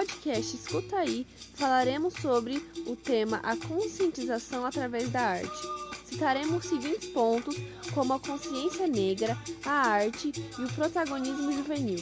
[0.00, 2.56] podcast Escuta Aí, falaremos sobre
[2.86, 5.60] o tema a conscientização através da arte.
[6.06, 7.54] Citaremos os seguintes pontos,
[7.92, 11.98] como a consciência negra, a arte e o protagonismo juvenil.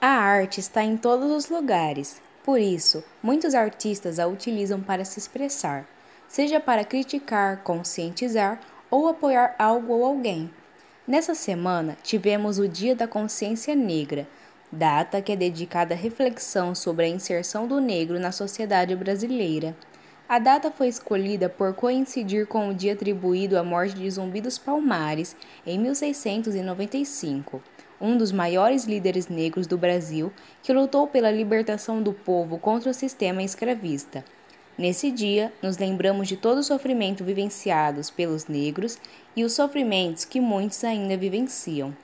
[0.00, 5.18] A arte está em todos os lugares, por isso, muitos artistas a utilizam para se
[5.18, 5.86] expressar,
[6.26, 10.50] seja para criticar, conscientizar ou apoiar algo ou alguém.
[11.06, 14.26] Nessa semana, tivemos o Dia da Consciência Negra,
[14.72, 19.76] data que é dedicada à reflexão sobre a inserção do negro na sociedade brasileira.
[20.26, 24.56] A data foi escolhida por coincidir com o dia atribuído à morte de Zumbi dos
[24.56, 25.36] Palmares,
[25.66, 27.60] em 1695
[28.00, 32.94] um dos maiores líderes negros do Brasil, que lutou pela libertação do povo contra o
[32.94, 34.24] sistema escravista.
[34.78, 38.98] Nesse dia, nos lembramos de todo o sofrimento vivenciados pelos negros
[39.36, 41.94] e os sofrimentos que muitos ainda vivenciam.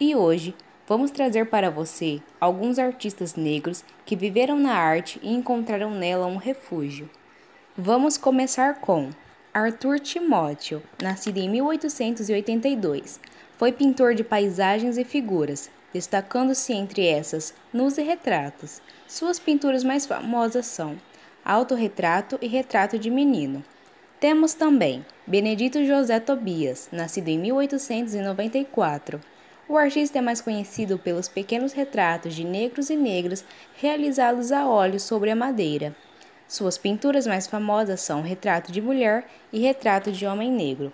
[0.00, 0.54] E hoje,
[0.88, 6.36] vamos trazer para você alguns artistas negros que viveram na arte e encontraram nela um
[6.36, 7.10] refúgio.
[7.76, 9.10] Vamos começar com
[9.52, 13.20] Arthur Timóteo, nascido em 1882
[13.56, 18.82] foi pintor de paisagens e figuras, destacando-se entre essas nus e retratos.
[19.06, 20.98] Suas pinturas mais famosas são
[21.44, 23.62] Autorretrato e Retrato de Menino.
[24.18, 29.20] Temos também Benedito José Tobias, nascido em 1894.
[29.68, 33.44] O artista é mais conhecido pelos pequenos retratos de negros e negras
[33.76, 35.94] realizados a óleo sobre a madeira.
[36.48, 40.92] Suas pinturas mais famosas são Retrato de Mulher e Retrato de Homem Negro.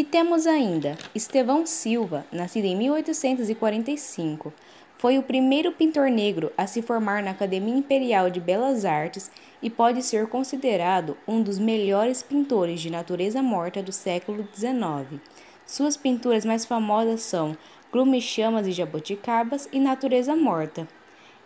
[0.00, 4.50] E temos ainda Estevão Silva, nascido em 1845.
[4.96, 9.68] Foi o primeiro pintor negro a se formar na Academia Imperial de Belas Artes e
[9.68, 15.20] pode ser considerado um dos melhores pintores de natureza morta do século XIX.
[15.66, 17.54] Suas pinturas mais famosas são
[17.92, 20.88] Grume Chamas e Jaboticabas e Natureza Morta.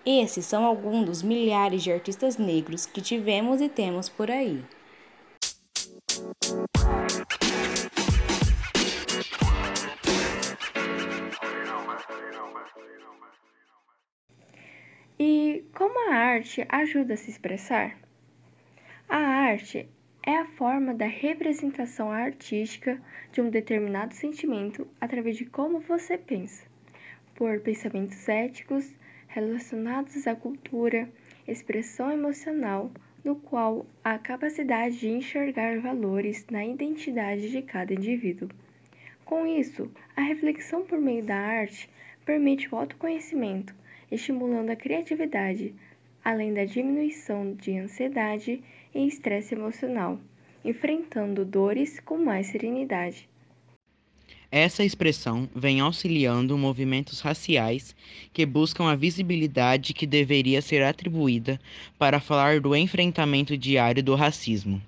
[0.07, 4.63] Esses são alguns dos milhares de artistas negros que tivemos e temos por aí.
[15.17, 17.97] E como a arte ajuda a se expressar?
[19.09, 19.89] A arte
[20.27, 26.67] é a forma da representação artística de um determinado sentimento através de como você pensa,
[27.37, 28.93] por pensamentos éticos
[29.29, 31.09] relacionados à cultura,
[31.47, 32.91] expressão emocional,
[33.23, 38.49] no qual há capacidade de enxergar valores na identidade de cada indivíduo.
[39.25, 41.89] Com isso, a reflexão por meio da arte
[42.25, 43.73] permite o autoconhecimento
[44.15, 45.75] estimulando a criatividade,
[46.25, 48.63] além da diminuição de ansiedade
[48.95, 50.19] e estresse emocional,
[50.65, 53.29] enfrentando dores com mais serenidade.
[54.51, 57.95] Essa expressão vem auxiliando movimentos raciais
[58.33, 61.61] que buscam a visibilidade que deveria ser atribuída
[61.99, 64.81] para falar do enfrentamento diário do racismo.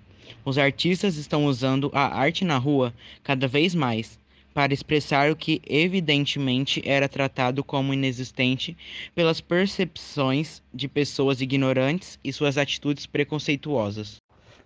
[0.44, 2.94] Os artistas estão usando a arte na rua
[3.24, 4.18] cada vez mais
[4.56, 8.74] para expressar o que evidentemente era tratado como inexistente
[9.14, 14.16] pelas percepções de pessoas ignorantes e suas atitudes preconceituosas.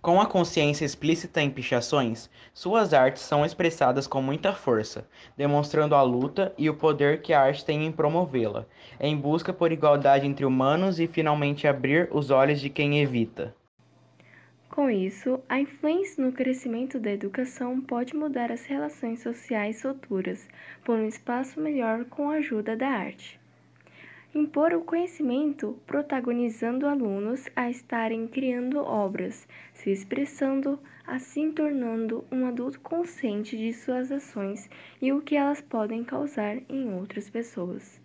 [0.01, 6.03] Com a consciência explícita em pichações, suas artes são expressadas com muita força, demonstrando a
[6.03, 8.67] luta e o poder que a arte tem em promovê-la,
[9.01, 13.53] em busca por igualdade entre humanos e finalmente abrir os olhos de quem evita.
[14.71, 20.49] Com isso, a influência no crescimento da educação pode mudar as relações sociais futuras
[20.85, 23.41] por um espaço melhor com a ajuda da arte.
[24.33, 32.78] Impor o conhecimento, protagonizando alunos a estarem criando obras, se expressando, assim tornando um adulto
[32.78, 34.71] consciente de suas ações
[35.03, 38.01] e o que elas podem causar em outras pessoas.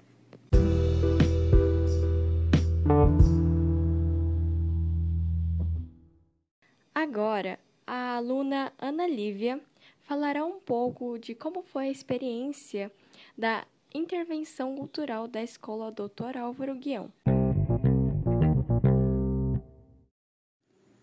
[7.16, 7.58] Agora,
[7.88, 9.62] a aluna Ana Lívia
[10.02, 12.92] falará um pouco de como foi a experiência
[13.38, 16.38] da intervenção cultural da Escola Dr.
[16.38, 17.10] Álvaro Guião.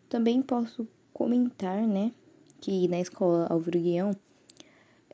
[0.07, 2.13] Também posso comentar, né,
[2.61, 4.15] que na Escola Álvaro Guião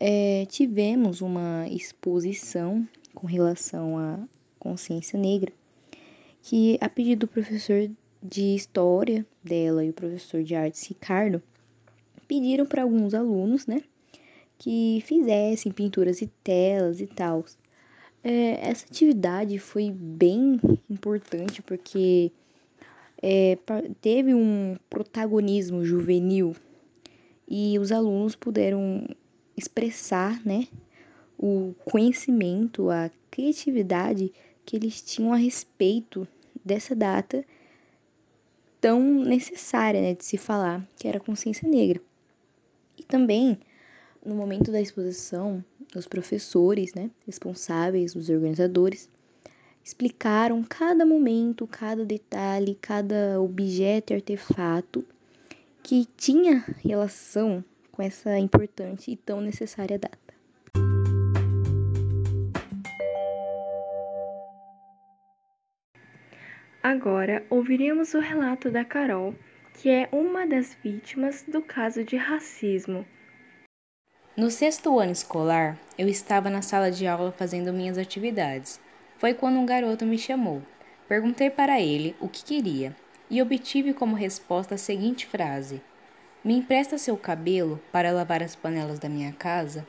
[0.00, 2.84] é, tivemos uma exposição
[3.14, 4.18] com relação à
[4.58, 5.52] consciência negra,
[6.42, 7.88] que a pedido do professor
[8.22, 11.42] de história dela e o professor de artes Ricardo
[12.26, 13.82] pediram para alguns alunos, né,
[14.58, 17.44] que fizessem pinturas e telas e tal.
[18.22, 20.60] É, essa atividade foi bem
[20.90, 22.32] importante porque
[23.22, 23.56] é,
[24.00, 26.54] teve um protagonismo juvenil
[27.48, 29.08] e os alunos puderam
[29.56, 30.66] expressar né,
[31.38, 34.32] o conhecimento, a criatividade
[34.64, 36.28] que eles tinham a respeito
[36.64, 37.44] dessa data
[38.80, 42.00] tão necessária né, de se falar, que era a consciência negra.
[42.96, 43.58] E também,
[44.24, 45.64] no momento da exposição,
[45.94, 49.08] os professores né, responsáveis, os organizadores,
[49.84, 55.04] explicaram cada momento, cada detalhe, cada objeto e artefato
[55.82, 60.27] que tinha relação com essa importante e tão necessária data.
[66.90, 69.34] Agora ouviremos o relato da Carol,
[69.74, 73.04] que é uma das vítimas do caso de racismo.
[74.34, 78.80] No sexto ano escolar, eu estava na sala de aula fazendo minhas atividades.
[79.18, 80.62] Foi quando um garoto me chamou.
[81.06, 82.96] Perguntei para ele o que queria
[83.28, 85.82] e obtive como resposta a seguinte frase:
[86.42, 89.86] Me empresta seu cabelo para lavar as panelas da minha casa?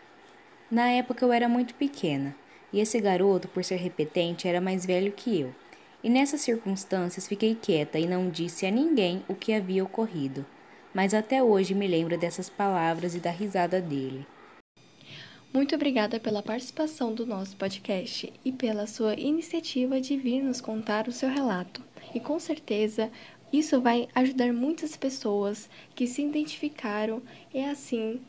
[0.69, 2.35] Na época eu era muito pequena
[2.73, 5.55] e esse garoto, por ser repetente, era mais velho que eu.
[6.03, 10.45] E nessas circunstâncias fiquei quieta e não disse a ninguém o que havia ocorrido.
[10.93, 14.25] Mas até hoje me lembro dessas palavras e da risada dele.
[15.53, 21.07] Muito obrigada pela participação do nosso podcast e pela sua iniciativa de vir nos contar
[21.07, 21.83] o seu relato.
[22.13, 23.11] E com certeza
[23.51, 27.21] isso vai ajudar muitas pessoas que se identificaram
[27.53, 28.21] e assim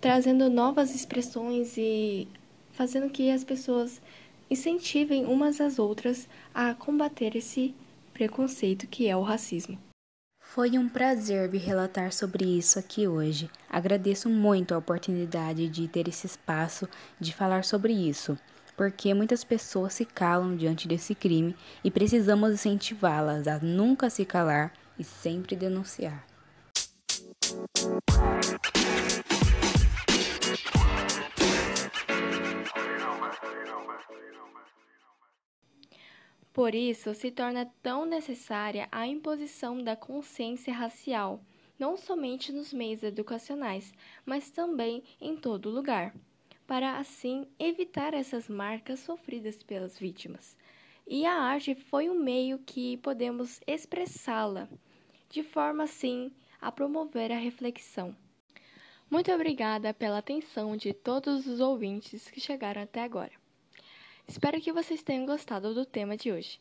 [0.00, 2.28] trazendo novas expressões e
[2.72, 4.00] fazendo que as pessoas
[4.50, 7.74] incentivem umas às outras a combater esse
[8.12, 9.78] preconceito que é o racismo.
[10.40, 13.50] Foi um prazer vir relatar sobre isso aqui hoje.
[13.68, 16.88] Agradeço muito a oportunidade de ter esse espaço
[17.20, 18.36] de falar sobre isso,
[18.76, 21.54] porque muitas pessoas se calam diante desse crime
[21.84, 26.26] e precisamos incentivá-las a nunca se calar e sempre denunciar.
[36.58, 41.40] Por isso, se torna tão necessária a imposição da consciência racial,
[41.78, 43.94] não somente nos meios educacionais,
[44.26, 46.12] mas também em todo lugar,
[46.66, 50.56] para assim evitar essas marcas sofridas pelas vítimas.
[51.06, 54.68] E a arte foi um meio que podemos expressá-la,
[55.30, 58.16] de forma assim a promover a reflexão.
[59.08, 63.37] Muito obrigada pela atenção de todos os ouvintes que chegaram até agora.
[64.28, 66.60] Espero que vocês tenham gostado do tema de hoje.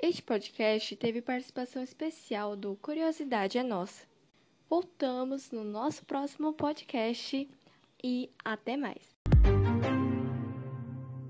[0.00, 4.02] Este podcast teve participação especial do Curiosidade é Nossa.
[4.68, 7.48] Voltamos no nosso próximo podcast
[8.02, 9.16] e até mais.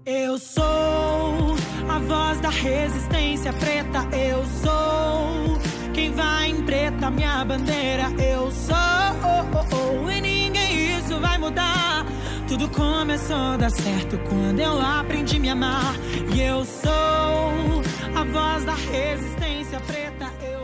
[0.04, 8.08] Eu sou a voz da resistência preta, eu sou quem vai em preta, minha bandeira,
[8.20, 8.74] eu sou.
[8.74, 12.04] Oh, oh, oh, e ninguém isso vai mudar.
[12.54, 15.96] Tudo começou a dar certo quando eu aprendi a me amar.
[16.32, 17.82] E eu sou
[18.14, 20.30] a voz da resistência preta.
[20.40, 20.63] Eu